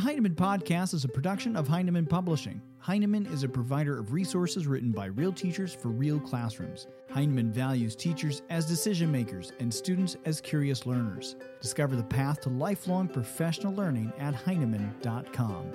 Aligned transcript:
The 0.00 0.06
Heinemann 0.06 0.34
Podcast 0.34 0.94
is 0.94 1.04
a 1.04 1.08
production 1.08 1.54
of 1.56 1.68
Heinemann 1.68 2.06
Publishing. 2.06 2.62
Heinemann 2.78 3.26
is 3.26 3.42
a 3.42 3.48
provider 3.50 3.98
of 3.98 4.14
resources 4.14 4.66
written 4.66 4.92
by 4.92 5.04
real 5.04 5.30
teachers 5.30 5.74
for 5.74 5.88
real 5.88 6.18
classrooms. 6.18 6.86
Heinemann 7.10 7.52
values 7.52 7.94
teachers 7.96 8.40
as 8.48 8.64
decision 8.64 9.12
makers 9.12 9.52
and 9.60 9.72
students 9.72 10.16
as 10.24 10.40
curious 10.40 10.86
learners. 10.86 11.36
Discover 11.60 11.96
the 11.96 12.02
path 12.02 12.40
to 12.40 12.48
lifelong 12.48 13.08
professional 13.08 13.74
learning 13.74 14.10
at 14.18 14.32
Heinemann.com. 14.34 15.70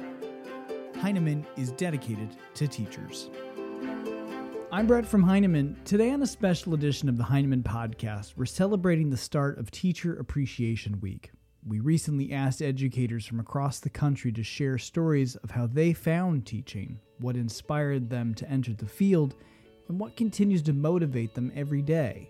Heinemann 0.95 1.45
is 1.55 1.71
dedicated 1.73 2.35
to 2.55 2.67
teachers. 2.67 3.29
I'm 4.71 4.87
Brett 4.87 5.05
from 5.05 5.21
Heinemann. 5.21 5.77
Today, 5.85 6.09
on 6.09 6.23
a 6.23 6.27
special 6.27 6.73
edition 6.73 7.09
of 7.09 7.17
the 7.17 7.25
Heinemann 7.25 7.61
Podcast, 7.61 8.33
we're 8.35 8.47
celebrating 8.47 9.11
the 9.11 9.17
start 9.17 9.59
of 9.59 9.69
Teacher 9.69 10.15
Appreciation 10.15 10.99
Week. 10.99 11.29
We 11.67 11.79
recently 11.79 12.31
asked 12.31 12.61
educators 12.61 13.25
from 13.25 13.39
across 13.39 13.79
the 13.79 13.89
country 13.89 14.31
to 14.33 14.43
share 14.43 14.77
stories 14.77 15.35
of 15.37 15.49
how 15.49 15.65
they 15.65 15.93
found 15.93 16.45
teaching, 16.45 16.99
what 17.19 17.35
inspired 17.35 18.07
them 18.07 18.35
to 18.35 18.47
enter 18.47 18.73
the 18.73 18.85
field, 18.85 19.33
and 19.87 19.99
what 19.99 20.15
continues 20.15 20.61
to 20.63 20.73
motivate 20.73 21.33
them 21.33 21.51
every 21.55 21.81
day. 21.81 22.29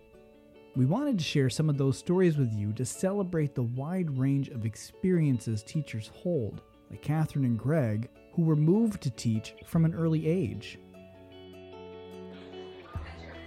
We 0.77 0.85
wanted 0.85 1.17
to 1.17 1.23
share 1.25 1.49
some 1.49 1.69
of 1.69 1.77
those 1.77 1.97
stories 1.97 2.37
with 2.37 2.53
you 2.53 2.71
to 2.73 2.85
celebrate 2.85 3.55
the 3.55 3.63
wide 3.63 4.17
range 4.17 4.47
of 4.47 4.65
experiences 4.65 5.63
teachers 5.63 6.09
hold, 6.13 6.61
like 6.89 7.01
Catherine 7.01 7.43
and 7.43 7.59
Greg, 7.59 8.07
who 8.35 8.43
were 8.43 8.55
moved 8.55 9.01
to 9.01 9.09
teach 9.09 9.53
from 9.65 9.83
an 9.83 9.93
early 9.93 10.25
age. 10.27 10.79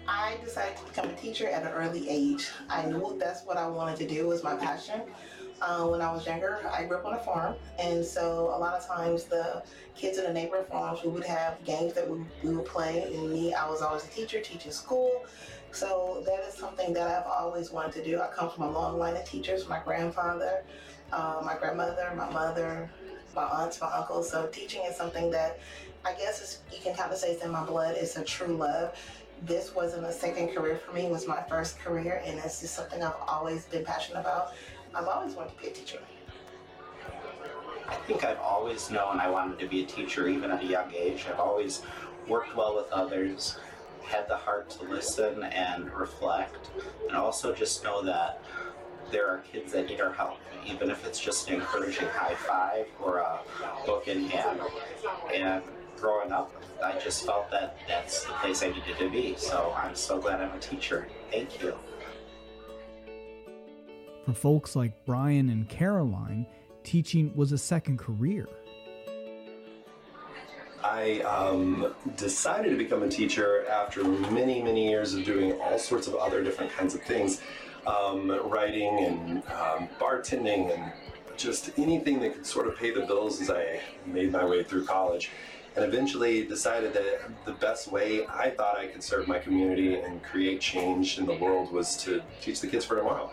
I 0.07 0.37
decided 0.45 0.77
to 0.77 0.85
become 0.85 1.09
a 1.09 1.15
teacher 1.15 1.49
at 1.49 1.63
an 1.63 1.73
early 1.73 2.11
age. 2.11 2.51
I 2.69 2.85
knew 2.85 3.17
that's 3.19 3.47
what 3.47 3.57
I 3.57 3.67
wanted 3.67 3.97
to 4.01 4.07
do, 4.07 4.27
was 4.27 4.45
my 4.45 4.55
passion. 4.55 5.01
Uh, 5.61 5.87
when 5.89 6.01
I 6.01 6.13
was 6.13 6.25
younger, 6.25 6.61
I 6.73 6.85
grew 6.85 6.99
up 6.99 7.05
on 7.05 7.15
a 7.15 7.19
farm, 7.19 7.57
and 7.81 8.05
so 8.05 8.53
a 8.55 8.59
lot 8.59 8.75
of 8.75 8.87
times 8.87 9.25
the 9.25 9.63
kids 9.97 10.17
in 10.17 10.25
the 10.25 10.33
neighborhood 10.33 10.69
farms, 10.69 11.03
we 11.03 11.11
would 11.11 11.25
have 11.25 11.63
games 11.65 11.95
that 11.95 12.09
we, 12.09 12.21
we 12.45 12.55
would 12.55 12.67
play, 12.67 13.03
and 13.13 13.31
me, 13.33 13.53
I 13.53 13.69
was 13.69 13.83
always 13.83 14.05
a 14.05 14.09
teacher, 14.09 14.41
teaching 14.41 14.71
school. 14.71 15.25
So 15.73 16.23
that 16.27 16.45
is 16.49 16.55
something 16.55 16.93
that 16.93 17.09
I've 17.09 17.27
always 17.27 17.73
wanted 17.73 17.93
to 17.95 18.05
do. 18.05 18.21
I 18.21 18.29
come 18.29 18.51
from 18.51 18.65
a 18.65 18.71
long 18.71 18.99
line 18.99 19.17
of 19.17 19.25
teachers, 19.25 19.69
my 19.69 19.81
grandfather, 19.81 20.63
uh, 21.13 21.43
my 21.45 21.57
grandmother, 21.57 22.13
my 22.17 22.31
mother, 22.31 22.89
my 23.35 23.43
aunts, 23.43 23.81
my 23.81 23.89
uncles. 23.89 24.31
So 24.31 24.47
teaching 24.47 24.83
is 24.89 24.97
something 24.97 25.31
that 25.33 25.59
I 26.05 26.15
guess 26.15 26.61
you 26.73 26.79
can 26.81 26.95
kind 26.95 27.13
of 27.13 27.19
say 27.19 27.33
it's 27.33 27.45
in 27.45 27.51
my 27.51 27.65
blood. 27.65 27.97
It's 27.99 28.17
a 28.17 28.25
true 28.25 28.57
love 28.57 28.97
this 29.43 29.75
wasn't 29.75 30.05
a 30.05 30.13
second 30.13 30.49
career 30.49 30.77
for 30.77 30.93
me, 30.93 31.03
it 31.03 31.11
was 31.11 31.27
my 31.27 31.43
first 31.49 31.79
career, 31.79 32.23
and 32.25 32.39
it's 32.39 32.61
just 32.61 32.75
something 32.75 33.03
I've 33.03 33.15
always 33.27 33.67
been 33.67 33.85
passionate 33.85 34.21
about. 34.21 34.53
I've 34.95 35.07
always 35.07 35.35
wanted 35.35 35.57
to 35.57 35.63
be 35.63 35.69
a 35.69 35.73
teacher. 35.73 35.99
I 37.89 37.95
think 38.07 38.25
I've 38.25 38.39
always 38.39 38.91
known 38.91 39.21
I 39.21 39.31
wanted 39.31 39.59
to 39.61 39.67
be 39.67 39.83
a 39.83 39.87
teacher, 39.87 40.29
even 40.29 40.51
at 40.51 40.63
a 40.63 40.67
young 40.67 40.93
age. 40.95 41.27
I've 41.31 41.41
always 41.41 41.83
worked 42.27 42.55
well 42.55 42.77
with 42.77 42.91
others, 42.93 43.59
had 44.05 44.29
the 44.29 44.37
heart 44.37 44.69
to 44.71 44.85
listen 44.85 45.43
and 45.43 45.93
reflect, 45.93 46.71
and 47.07 47.17
also 47.17 47.55
just 47.55 47.85
know 47.85 48.03
that 48.03 48.43
there 49.11 49.27
are 49.29 49.39
kids 49.39 49.73
that 49.73 49.89
need 49.89 50.01
our 50.01 50.13
help, 50.13 50.39
even 50.67 50.91
if 50.91 51.07
it's 51.07 51.19
just 51.19 51.49
an 51.49 51.57
encouraging 51.57 52.09
high 52.09 52.35
five 52.35 52.87
or 53.01 53.19
a 53.19 53.41
book 53.87 54.07
in 54.07 54.25
hand. 54.29 54.61
And 55.33 55.63
growing 55.97 56.31
up, 56.31 56.53
I 56.83 56.99
just 56.99 57.25
felt 57.25 57.51
that 57.51 57.79
that's 57.89 58.25
the 58.25 58.33
place 58.35 58.63
I 58.63 58.69
needed 58.69 58.99
to 58.99 59.11
be. 59.11 59.35
So 59.37 59.75
I'm 59.77 59.95
so 59.95 60.21
glad 60.21 60.41
I'm 60.41 60.55
a 60.55 60.61
teacher. 60.61 61.09
Thank 61.31 61.63
you. 61.63 61.75
For 64.29 64.35
folks 64.35 64.77
like 64.77 65.07
Brian 65.07 65.49
and 65.49 65.67
Caroline, 65.71 66.47
teaching 66.85 67.35
was 67.35 67.53
a 67.53 67.57
second 67.57 67.99
career. 67.99 68.47
I 70.85 71.21
um, 71.21 71.95
decided 72.15 72.69
to 72.69 72.77
become 72.77 73.03
a 73.03 73.09
teacher 73.09 73.67
after 73.71 74.05
many, 74.05 74.63
many 74.63 74.87
years 74.87 75.15
of 75.15 75.25
doing 75.25 75.59
all 75.63 75.79
sorts 75.79 76.09
of 76.09 76.15
other 76.17 76.45
different 76.45 76.71
kinds 76.71 76.95
of 76.95 77.01
things 77.05 77.41
um, 77.87 78.31
writing 78.51 79.03
and 79.03 79.39
um, 79.47 79.89
bartending 79.99 80.75
and 80.75 80.93
just 81.39 81.71
anything 81.79 82.21
that 82.21 82.35
could 82.35 82.45
sort 82.45 82.69
of 82.69 82.77
pay 82.77 82.91
the 82.91 83.07
bills 83.07 83.41
as 83.41 83.49
I 83.49 83.81
made 84.05 84.31
my 84.31 84.45
way 84.45 84.63
through 84.63 84.85
college 84.85 85.31
and 85.75 85.87
eventually 85.87 86.45
decided 86.45 86.93
that 86.93 87.31
the 87.47 87.53
best 87.53 87.91
way 87.91 88.27
I 88.27 88.51
thought 88.51 88.77
I 88.77 88.89
could 88.89 89.03
serve 89.03 89.27
my 89.27 89.39
community 89.39 89.95
and 89.95 90.23
create 90.23 90.61
change 90.61 91.19
in 91.19 91.25
the 91.25 91.37
world 91.37 91.73
was 91.73 91.97
to 92.05 92.21
teach 92.43 92.61
the 92.61 92.67
kids 92.67 92.85
for 92.85 92.95
tomorrow. 92.95 93.33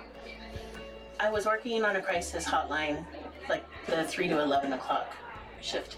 I 1.20 1.30
was 1.30 1.46
working 1.46 1.84
on 1.84 1.96
a 1.96 2.02
crisis 2.02 2.46
hotline, 2.46 3.06
like 3.50 3.64
the 3.88 4.04
3 4.04 4.28
to 4.30 4.42
11 4.42 4.74
o'clock 4.74 5.16
shift, 5.62 5.98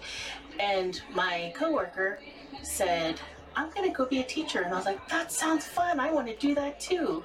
and 0.60 1.00
my 1.14 1.52
coworker 1.56 2.20
said, 2.62 3.20
I'm 3.56 3.70
gonna 3.70 3.90
go 3.90 4.06
be 4.06 4.20
a 4.20 4.24
teacher. 4.24 4.62
And 4.62 4.72
I 4.72 4.76
was 4.76 4.86
like, 4.86 5.08
that 5.08 5.32
sounds 5.32 5.66
fun. 5.66 5.98
I 5.98 6.12
want 6.12 6.28
to 6.28 6.36
do 6.36 6.54
that 6.54 6.78
too. 6.78 7.24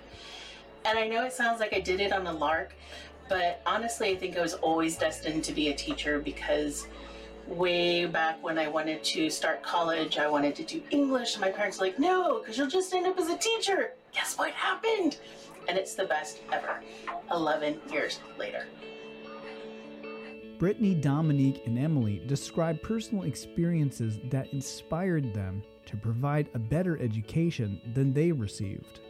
And 0.86 0.98
I 0.98 1.08
know 1.08 1.24
it 1.26 1.34
sounds 1.34 1.60
like 1.60 1.74
I 1.74 1.80
did 1.80 2.02
it 2.02 2.12
on 2.12 2.28
a 2.28 2.34
lark, 2.34 2.74
but 3.30 3.62
honestly, 3.66 4.10
I 4.10 4.16
think 4.16 4.38
I 4.38 4.42
was 4.42 4.56
always 4.56 4.98
destined 4.98 5.44
to 5.46 5.54
be 5.54 5.70
a 5.70 5.74
teacher 5.74 6.20
because 6.20 6.88
way 7.48 8.06
back 8.06 8.42
when 8.44 8.58
I 8.58 8.68
wanted 8.68 9.04
to 9.04 9.30
start 9.30 9.64
college, 9.64 10.18
I 10.18 10.28
wanted 10.28 10.56
to 10.56 10.64
do 10.64 10.82
English. 10.90 11.36
And 11.36 11.42
my 11.42 11.52
parents 11.52 11.80
were 11.80 11.88
like, 11.88 12.00
no, 12.00 12.40
because 12.40 12.58
you'll 12.58 12.68
just 12.68 12.94
end 12.94 13.08
up 13.08 13.18
as 13.20 13.30
a 13.30 13.38
teacher. 13.38 13.94
Guess 14.14 14.38
what 14.38 14.52
happened? 14.52 15.18
And 15.68 15.78
it's 15.78 15.96
the 15.96 16.06
best 16.06 16.42
ever. 16.52 16.82
11 17.32 17.80
years 17.92 18.20
later. 18.38 18.66
Brittany, 20.60 20.94
Dominique, 20.94 21.62
and 21.66 21.78
Emily 21.78 22.22
describe 22.26 22.82
personal 22.82 23.24
experiences 23.24 24.20
that 24.30 24.54
inspired 24.54 25.34
them 25.34 25.64
to 25.86 25.98
provide 25.98 26.48
a 26.54 26.60
better 26.60 26.98
education 27.02 27.82
than 27.94 28.14
they 28.14 28.32
received. 28.32 29.02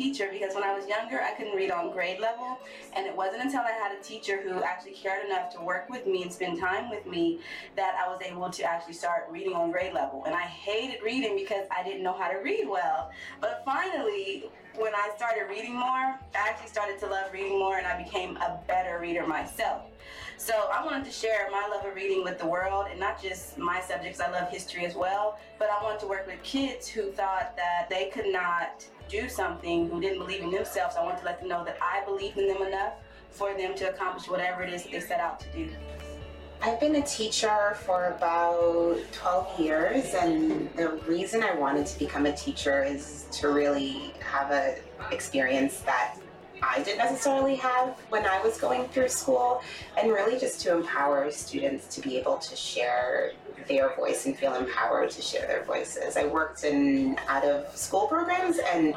Teacher 0.00 0.30
because 0.32 0.54
when 0.54 0.64
I 0.64 0.74
was 0.74 0.86
younger, 0.86 1.20
I 1.20 1.32
couldn't 1.32 1.54
read 1.54 1.70
on 1.70 1.92
grade 1.92 2.20
level. 2.20 2.58
And 2.96 3.06
it 3.06 3.14
wasn't 3.14 3.42
until 3.42 3.60
I 3.60 3.72
had 3.72 3.92
a 3.92 4.02
teacher 4.02 4.40
who 4.42 4.62
actually 4.62 4.92
cared 4.92 5.26
enough 5.26 5.52
to 5.54 5.60
work 5.60 5.90
with 5.90 6.06
me 6.06 6.22
and 6.22 6.32
spend 6.32 6.58
time 6.58 6.88
with 6.88 7.04
me 7.04 7.40
that 7.76 7.94
I 8.02 8.08
was 8.08 8.22
able 8.22 8.48
to 8.48 8.62
actually 8.62 8.94
start 8.94 9.26
reading 9.30 9.52
on 9.52 9.70
grade 9.70 9.92
level. 9.92 10.24
And 10.24 10.34
I 10.34 10.42
hated 10.42 11.02
reading 11.02 11.36
because 11.36 11.66
I 11.76 11.82
didn't 11.82 12.02
know 12.02 12.14
how 12.14 12.30
to 12.30 12.38
read 12.38 12.66
well. 12.66 13.10
But 13.42 13.62
finally, 13.66 14.50
when 14.76 14.94
I 14.94 15.10
started 15.16 15.50
reading 15.50 15.74
more, 15.74 15.84
I 15.84 16.18
actually 16.34 16.68
started 16.68 16.98
to 17.00 17.06
love 17.06 17.30
reading 17.32 17.58
more 17.58 17.76
and 17.76 17.86
I 17.86 18.02
became 18.02 18.38
a 18.38 18.58
better 18.66 18.98
reader 19.00 19.26
myself. 19.26 19.82
So 20.38 20.54
I 20.72 20.82
wanted 20.82 21.04
to 21.04 21.10
share 21.10 21.48
my 21.52 21.68
love 21.70 21.84
of 21.84 21.94
reading 21.94 22.24
with 22.24 22.38
the 22.38 22.46
world 22.46 22.86
and 22.90 22.98
not 22.98 23.20
just 23.22 23.58
my 23.58 23.82
subjects. 23.82 24.20
I 24.20 24.30
love 24.30 24.48
history 24.48 24.86
as 24.86 24.94
well, 24.94 25.38
but 25.58 25.68
I 25.68 25.82
wanted 25.82 26.00
to 26.00 26.06
work 26.06 26.26
with 26.26 26.42
kids 26.42 26.88
who 26.88 27.12
thought 27.12 27.54
that 27.56 27.90
they 27.90 28.08
could 28.08 28.32
not 28.32 28.86
do 29.10 29.28
something, 29.28 29.88
who 29.90 30.00
didn't 30.00 30.18
believe 30.18 30.42
in 30.42 30.50
themselves. 30.50 30.96
I 30.96 31.02
wanted 31.02 31.18
to 31.18 31.24
let 31.24 31.40
them 31.40 31.48
know 31.48 31.64
that 31.64 31.78
I 31.82 32.04
believed 32.04 32.38
in 32.38 32.48
them 32.48 32.62
enough 32.62 32.94
for 33.30 33.54
them 33.54 33.74
to 33.76 33.90
accomplish 33.90 34.28
whatever 34.28 34.62
it 34.62 34.72
is 34.72 34.84
they 34.84 35.00
set 35.00 35.20
out 35.20 35.40
to 35.40 35.46
do. 35.52 35.68
I've 36.62 36.78
been 36.78 36.96
a 36.96 37.02
teacher 37.02 37.74
for 37.86 38.08
about 38.08 38.98
12 39.12 39.60
years, 39.60 40.14
and 40.14 40.68
the 40.76 40.90
reason 41.06 41.42
I 41.42 41.54
wanted 41.54 41.86
to 41.86 41.98
become 41.98 42.26
a 42.26 42.36
teacher 42.36 42.84
is 42.84 43.24
to 43.32 43.48
really 43.48 44.12
have 44.20 44.50
an 44.50 44.74
experience 45.10 45.80
that 45.80 46.16
I 46.62 46.82
didn't 46.82 46.98
necessarily 46.98 47.56
have 47.56 47.98
when 48.10 48.26
I 48.26 48.40
was 48.42 48.58
going 48.58 48.88
through 48.88 49.08
school, 49.08 49.62
and 49.98 50.10
really 50.10 50.38
just 50.38 50.60
to 50.62 50.76
empower 50.76 51.30
students 51.30 51.94
to 51.94 52.00
be 52.00 52.18
able 52.18 52.38
to 52.38 52.56
share 52.56 53.32
their 53.68 53.94
voice 53.94 54.26
and 54.26 54.36
feel 54.36 54.54
empowered 54.54 55.10
to 55.10 55.22
share 55.22 55.46
their 55.46 55.64
voices. 55.64 56.16
I 56.16 56.26
worked 56.26 56.64
in 56.64 57.18
out 57.28 57.44
of 57.44 57.74
school 57.76 58.06
programs, 58.06 58.58
and 58.58 58.94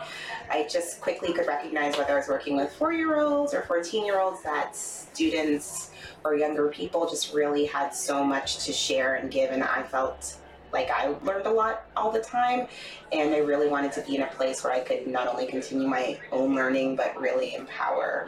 I 0.49 0.67
just 0.69 0.99
quickly 0.99 1.33
could 1.33 1.47
recognize 1.47 1.97
whether 1.97 2.13
I 2.13 2.17
was 2.17 2.27
working 2.27 2.57
with 2.57 2.73
four 2.73 2.91
year 2.91 3.19
olds 3.19 3.53
or 3.53 3.61
14 3.63 4.05
year 4.05 4.19
olds 4.19 4.41
that 4.43 4.75
students 4.75 5.91
or 6.23 6.35
younger 6.35 6.69
people 6.69 7.09
just 7.09 7.33
really 7.33 7.65
had 7.65 7.89
so 7.89 8.23
much 8.23 8.65
to 8.65 8.73
share 8.73 9.15
and 9.15 9.31
give, 9.31 9.51
and 9.51 9.63
I 9.63 9.83
felt 9.83 10.35
like 10.73 10.89
I 10.89 11.15
learned 11.23 11.45
a 11.45 11.51
lot 11.51 11.85
all 11.95 12.11
the 12.11 12.19
time, 12.19 12.67
and 13.11 13.33
I 13.33 13.37
really 13.37 13.69
wanted 13.69 13.91
to 13.93 14.01
be 14.01 14.15
in 14.15 14.23
a 14.23 14.27
place 14.27 14.63
where 14.63 14.73
I 14.73 14.79
could 14.79 15.07
not 15.07 15.27
only 15.27 15.45
continue 15.45 15.87
my 15.87 16.19
own 16.31 16.55
learning, 16.55 16.95
but 16.95 17.19
really 17.19 17.55
empower 17.55 18.27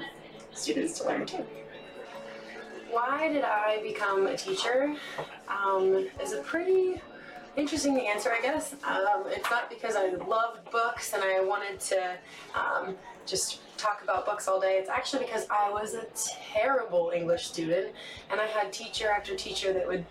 students 0.53 0.99
to 0.99 1.07
learn 1.07 1.25
too. 1.25 1.45
Why 2.91 3.27
did 3.27 3.43
I 3.43 3.81
become 3.83 4.27
a 4.27 4.37
teacher? 4.37 4.95
Um, 5.49 6.07
is 6.21 6.31
a 6.31 6.41
pretty 6.43 7.01
interesting 7.57 7.99
answer, 8.07 8.31
I 8.31 8.41
guess. 8.41 8.73
Um, 8.83 9.23
it's 9.27 9.49
not 9.49 9.69
because 9.69 9.95
I 9.95 10.09
loved 10.11 10.69
books 10.71 11.13
and 11.13 11.23
I 11.23 11.41
wanted 11.43 11.79
to 11.79 12.15
um, 12.53 12.95
just 13.25 13.59
talk 13.77 14.01
about 14.03 14.25
books 14.25 14.47
all 14.47 14.59
day. 14.59 14.77
It's 14.77 14.89
actually 14.89 15.25
because 15.25 15.45
I 15.49 15.69
was 15.71 15.93
a 15.93 16.05
terrible 16.53 17.11
English 17.13 17.47
student 17.47 17.93
and 18.31 18.39
I 18.39 18.45
had 18.45 18.71
teacher 18.71 19.09
after 19.09 19.35
teacher 19.35 19.73
that 19.73 19.87
would 19.87 20.05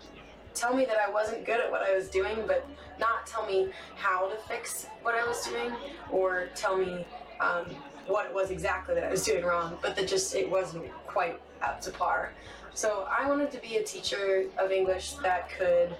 tell 0.55 0.73
me 0.73 0.85
that 0.85 0.97
I 0.97 1.11
wasn't 1.11 1.45
good 1.45 1.59
at 1.59 1.69
what 1.69 1.81
I 1.81 1.93
was 1.93 2.09
doing, 2.09 2.43
but 2.47 2.67
not 2.99 3.27
tell 3.27 3.45
me 3.45 3.69
how 3.95 4.29
to 4.29 4.35
fix 4.47 4.87
what 5.01 5.15
I 5.15 5.27
was 5.27 5.45
doing 5.45 5.71
or 6.11 6.47
tell 6.55 6.77
me 6.77 7.05
um, 7.39 7.65
what 8.07 8.25
it 8.25 8.33
was 8.33 8.49
exactly 8.49 8.95
that 8.95 9.03
I 9.03 9.11
was 9.11 9.23
doing 9.23 9.43
wrong, 9.43 9.77
but 9.81 9.95
that 9.95 10.07
just 10.07 10.33
it 10.35 10.49
wasn't 10.49 10.89
quite 11.05 11.39
up 11.61 11.81
to 11.81 11.91
par. 11.91 12.31
So 12.73 13.07
I 13.09 13.27
wanted 13.27 13.51
to 13.51 13.61
be 13.61 13.77
a 13.77 13.83
teacher 13.83 14.45
of 14.57 14.71
English 14.71 15.13
that 15.23 15.49
could 15.49 15.95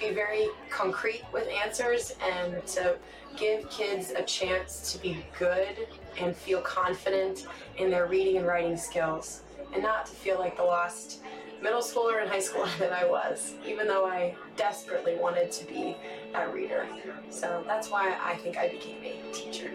be 0.00 0.10
very 0.10 0.48
concrete 0.70 1.22
with 1.32 1.46
answers 1.48 2.14
and 2.22 2.64
to 2.66 2.96
give 3.36 3.68
kids 3.70 4.10
a 4.10 4.22
chance 4.22 4.92
to 4.92 4.98
be 5.00 5.24
good 5.38 5.86
and 6.18 6.36
feel 6.36 6.60
confident 6.60 7.46
in 7.78 7.90
their 7.90 8.06
reading 8.06 8.36
and 8.36 8.46
writing 8.46 8.76
skills 8.76 9.42
and 9.72 9.82
not 9.82 10.06
to 10.06 10.12
feel 10.12 10.38
like 10.38 10.56
the 10.56 10.62
lost 10.62 11.22
middle 11.62 11.80
schooler 11.80 12.20
and 12.20 12.28
high 12.28 12.38
schooler 12.38 12.76
that 12.78 12.92
I 12.92 13.08
was, 13.08 13.54
even 13.66 13.86
though 13.86 14.04
I 14.04 14.34
desperately 14.56 15.16
wanted 15.16 15.52
to 15.52 15.66
be 15.66 15.96
a 16.34 16.48
reader. 16.48 16.86
So 17.30 17.62
that's 17.66 17.88
why 17.90 18.16
I 18.20 18.34
think 18.36 18.56
I 18.58 18.68
became 18.68 18.98
a 19.04 19.32
teacher. 19.32 19.70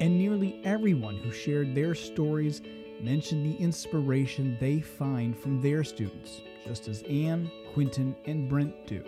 And 0.00 0.18
nearly 0.18 0.60
everyone 0.64 1.16
who 1.18 1.30
shared 1.30 1.74
their 1.74 1.94
stories 1.94 2.60
mentioned 3.00 3.46
the 3.46 3.56
inspiration 3.62 4.56
they 4.60 4.80
find 4.80 5.36
from 5.36 5.60
their 5.60 5.84
students, 5.84 6.40
just 6.66 6.88
as 6.88 7.02
Anne, 7.02 7.50
Quinton, 7.72 8.14
and 8.26 8.48
Brent 8.48 8.86
do. 8.86 9.04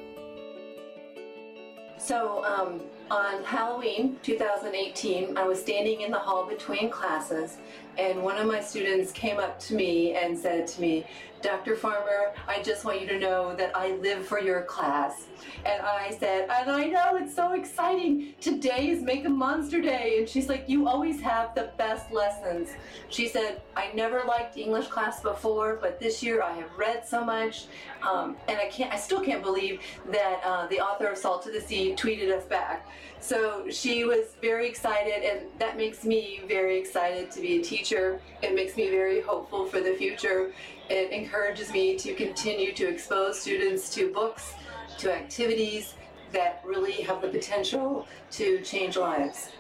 So, 1.96 2.44
um, 2.44 2.82
on 3.10 3.42
Halloween 3.44 4.18
2018, 4.22 5.36
I 5.38 5.44
was 5.44 5.60
standing 5.60 6.02
in 6.02 6.10
the 6.10 6.18
hall 6.18 6.46
between 6.46 6.90
classes, 6.90 7.58
and 7.98 8.22
one 8.22 8.36
of 8.38 8.46
my 8.46 8.60
students 8.60 9.12
came 9.12 9.38
up 9.38 9.58
to 9.60 9.74
me 9.74 10.14
and 10.14 10.36
said 10.36 10.66
to 10.68 10.80
me, 10.80 11.06
Dr. 11.44 11.76
Farmer, 11.76 12.32
I 12.48 12.62
just 12.62 12.86
want 12.86 13.02
you 13.02 13.06
to 13.06 13.18
know 13.18 13.54
that 13.56 13.76
I 13.76 13.96
live 13.96 14.24
for 14.26 14.40
your 14.40 14.62
class. 14.62 15.26
And 15.66 15.82
I 15.82 16.16
said, 16.18 16.48
and 16.48 16.70
I 16.70 16.86
know 16.86 17.16
it's 17.16 17.36
so 17.36 17.52
exciting. 17.52 18.32
Today 18.40 18.88
is 18.88 19.02
Make 19.02 19.26
a 19.26 19.28
Monster 19.28 19.82
Day. 19.82 20.16
And 20.18 20.26
she's 20.26 20.48
like, 20.48 20.64
You 20.68 20.88
always 20.88 21.20
have 21.20 21.54
the 21.54 21.70
best 21.76 22.10
lessons. 22.10 22.70
She 23.10 23.28
said, 23.28 23.60
I 23.76 23.90
never 23.92 24.22
liked 24.26 24.56
English 24.56 24.86
class 24.86 25.20
before, 25.20 25.78
but 25.82 26.00
this 26.00 26.22
year 26.22 26.42
I 26.42 26.52
have 26.52 26.70
read 26.78 27.06
so 27.06 27.22
much. 27.22 27.66
Um, 28.00 28.36
and 28.48 28.56
I 28.56 28.68
can't, 28.68 28.90
I 28.90 28.96
still 28.96 29.20
can't 29.20 29.42
believe 29.42 29.82
that 30.12 30.40
uh, 30.46 30.66
the 30.68 30.80
author 30.80 31.08
of 31.08 31.18
Salt 31.18 31.42
to 31.42 31.50
the 31.50 31.60
Sea 31.60 31.94
tweeted 31.94 32.34
us 32.34 32.46
back. 32.46 32.88
So 33.20 33.70
she 33.70 34.04
was 34.04 34.36
very 34.42 34.68
excited, 34.68 35.24
and 35.24 35.46
that 35.58 35.78
makes 35.78 36.04
me 36.04 36.42
very 36.46 36.78
excited 36.78 37.30
to 37.30 37.40
be 37.40 37.56
a 37.58 37.62
teacher. 37.84 38.18
It 38.42 38.54
makes 38.54 38.76
me 38.76 38.88
very 38.88 39.20
hopeful 39.20 39.66
for 39.66 39.80
the 39.80 39.92
future. 39.94 40.52
It 40.88 41.12
encourages 41.12 41.70
me 41.70 41.98
to 41.98 42.14
continue 42.14 42.72
to 42.72 42.88
expose 42.88 43.38
students 43.38 43.94
to 43.94 44.10
books, 44.10 44.54
to 44.98 45.14
activities 45.14 45.94
that 46.32 46.62
really 46.64 46.92
have 46.92 47.20
the 47.20 47.28
potential 47.28 48.08
to 48.32 48.62
change 48.62 48.96
lives. 48.96 49.50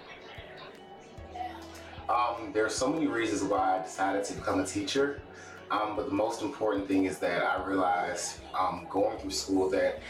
Um, 2.08 2.52
there 2.52 2.64
are 2.64 2.70
so 2.70 2.88
many 2.88 3.06
reasons 3.06 3.42
why 3.42 3.78
I 3.78 3.82
decided 3.82 4.24
to 4.24 4.34
become 4.34 4.60
a 4.60 4.66
teacher, 4.66 5.20
um, 5.70 5.94
but 5.94 6.06
the 6.06 6.14
most 6.14 6.40
important 6.40 6.88
thing 6.88 7.04
is 7.04 7.18
that 7.18 7.42
I 7.42 7.62
realized 7.66 8.40
um, 8.58 8.86
going 8.90 9.18
through 9.18 9.30
school 9.30 9.68
that 9.70 10.00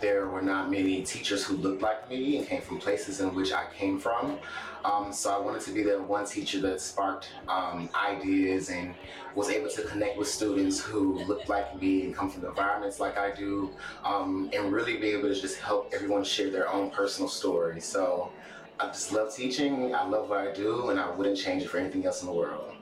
there 0.00 0.28
were 0.28 0.42
not 0.42 0.70
many 0.70 1.02
teachers 1.02 1.44
who 1.44 1.56
looked 1.56 1.82
like 1.82 2.08
me 2.08 2.38
and 2.38 2.46
came 2.46 2.62
from 2.62 2.78
places 2.78 3.20
in 3.20 3.34
which 3.34 3.52
I 3.52 3.66
came 3.76 3.98
from. 3.98 4.38
Um, 4.84 5.12
so 5.12 5.30
I 5.30 5.38
wanted 5.38 5.60
to 5.62 5.72
be 5.72 5.82
that 5.84 6.00
one 6.00 6.24
teacher 6.24 6.58
that 6.62 6.80
sparked 6.80 7.28
um, 7.48 7.90
ideas 7.94 8.70
and 8.70 8.94
was 9.34 9.50
able 9.50 9.68
to 9.70 9.82
connect 9.82 10.16
with 10.16 10.28
students 10.28 10.80
who 10.80 11.22
looked 11.24 11.48
like 11.48 11.80
me 11.80 12.06
and 12.06 12.14
come 12.14 12.30
from 12.30 12.44
environments 12.46 12.98
like 12.98 13.18
I 13.18 13.30
do, 13.30 13.70
um, 14.04 14.48
and 14.52 14.72
really 14.72 14.96
be 14.96 15.08
able 15.08 15.28
to 15.28 15.38
just 15.38 15.58
help 15.58 15.92
everyone 15.92 16.24
share 16.24 16.50
their 16.50 16.68
own 16.72 16.90
personal 16.90 17.28
story. 17.28 17.80
So 17.80 18.32
I 18.78 18.86
just 18.86 19.12
love 19.12 19.34
teaching. 19.34 19.94
I 19.94 20.06
love 20.06 20.30
what 20.30 20.38
I 20.38 20.52
do, 20.52 20.88
and 20.88 20.98
I 20.98 21.10
wouldn't 21.10 21.36
change 21.36 21.62
it 21.62 21.68
for 21.68 21.76
anything 21.76 22.06
else 22.06 22.22
in 22.22 22.26
the 22.26 22.32
world. 22.32 22.72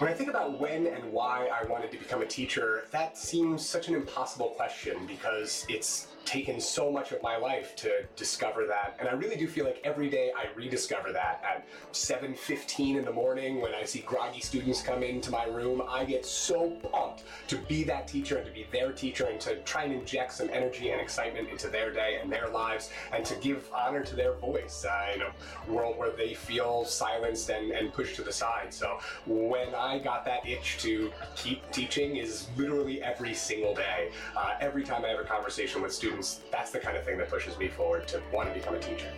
When 0.00 0.10
I 0.10 0.14
think 0.14 0.30
about 0.30 0.58
when 0.58 0.86
and 0.86 1.12
why 1.12 1.50
I 1.52 1.66
wanted 1.66 1.92
to 1.92 1.98
become 1.98 2.22
a 2.22 2.26
teacher, 2.26 2.84
that 2.90 3.18
seems 3.18 3.68
such 3.68 3.88
an 3.88 3.94
impossible 3.94 4.48
question 4.56 5.06
because 5.06 5.66
it's 5.68 6.06
taken 6.24 6.60
so 6.60 6.90
much 6.90 7.12
of 7.12 7.22
my 7.22 7.36
life 7.36 7.74
to 7.76 7.90
discover 8.16 8.66
that. 8.66 8.96
And 8.98 9.08
i 9.08 9.12
really 9.12 9.36
do 9.36 9.48
feel 9.48 9.64
like 9.64 9.80
every 9.84 10.08
day 10.08 10.30
i 10.36 10.46
rediscover 10.56 11.12
that. 11.12 11.42
At 11.44 11.66
7.15 11.92 12.96
in 12.96 13.04
the 13.04 13.12
morning 13.12 13.60
when 13.60 13.74
i 13.74 13.84
see 13.84 14.00
groggy 14.00 14.40
students 14.40 14.82
come 14.82 15.02
into 15.02 15.30
my 15.30 15.44
room 15.46 15.82
i 15.88 16.04
get 16.04 16.24
so 16.24 16.70
pumped 16.92 17.24
to 17.48 17.56
be 17.56 17.82
that 17.84 18.06
teacher 18.06 18.36
and 18.36 18.46
to 18.46 18.52
be 18.52 18.66
their 18.70 18.92
teacher 18.92 19.26
and 19.26 19.40
to 19.40 19.56
try 19.62 19.84
and 19.84 19.92
inject 19.92 20.32
some 20.32 20.48
energy 20.52 20.90
and 20.90 21.00
excitement 21.00 21.48
into 21.48 21.68
their 21.68 21.92
day 21.92 22.18
and 22.22 22.30
their 22.30 22.48
lives 22.48 22.90
and 23.12 23.24
to 23.24 23.34
give 23.36 23.68
honor 23.74 24.02
to 24.02 24.14
their 24.14 24.34
voice 24.34 24.84
uh, 24.84 25.06
in 25.14 25.22
a 25.22 25.72
world 25.72 25.98
where 25.98 26.10
they 26.10 26.34
feel 26.34 26.84
silenced 26.84 27.50
and, 27.50 27.72
and 27.72 27.92
pushed 27.92 28.16
to 28.16 28.22
the 28.22 28.32
side. 28.32 28.72
So 28.72 28.98
when 29.26 29.74
i 29.74 29.98
got 29.98 30.24
that 30.24 30.46
itch 30.46 30.78
to 30.80 31.10
keep 31.36 31.68
teaching 31.70 32.16
is 32.16 32.48
literally 32.56 33.02
every 33.02 33.34
single 33.34 33.74
day. 33.74 34.10
Uh, 34.36 34.54
every 34.60 34.84
time 34.84 35.04
i 35.04 35.08
have 35.08 35.20
a 35.20 35.24
conversation 35.24 35.82
with 35.82 35.92
students 35.92 36.09
students, 36.10 36.40
that's 36.50 36.70
the 36.70 36.78
kind 36.78 36.96
of 36.96 37.04
thing 37.04 37.18
that 37.18 37.28
pushes 37.28 37.58
me 37.58 37.68
forward 37.68 38.08
to 38.08 38.22
want 38.32 38.48
to 38.48 38.54
become 38.54 38.74
a 38.74 38.78
teacher. 38.78 39.12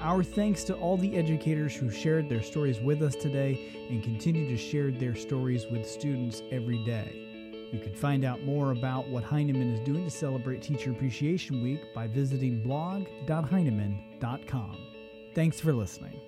Our 0.00 0.22
thanks 0.22 0.62
to 0.64 0.74
all 0.76 0.96
the 0.96 1.16
educators 1.16 1.74
who 1.76 1.90
shared 1.90 2.30
their 2.30 2.42
stories 2.42 2.80
with 2.80 3.02
us 3.02 3.14
today 3.14 3.86
and 3.90 4.02
continue 4.02 4.48
to 4.48 4.56
share 4.56 4.90
their 4.90 5.14
stories 5.14 5.66
with 5.70 5.86
students 5.86 6.40
every 6.50 6.82
day. 6.84 7.26
You 7.70 7.78
can 7.78 7.94
find 7.94 8.24
out 8.24 8.42
more 8.42 8.72
about 8.72 9.06
what 9.08 9.24
Heinemann 9.24 9.74
is 9.74 9.80
doing 9.80 10.04
to 10.04 10.10
celebrate 10.10 10.62
Teacher 10.62 10.90
Appreciation 10.90 11.62
Week 11.62 11.82
by 11.94 12.06
visiting 12.06 12.62
blog.heinemann.com. 12.62 14.78
Thanks 15.34 15.60
for 15.60 15.74
listening. 15.74 16.18